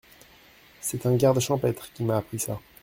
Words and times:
C’est 0.79 1.05
un 1.05 1.15
garde 1.15 1.39
champêtre 1.39 1.93
qui 1.93 2.03
m’a 2.03 2.17
appris 2.17 2.39
ça. 2.39 2.59